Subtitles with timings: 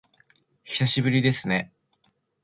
[0.65, 1.71] 久しぶりですね